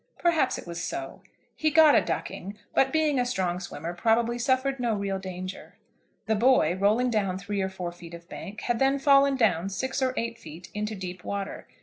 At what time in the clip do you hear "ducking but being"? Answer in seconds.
2.03-3.19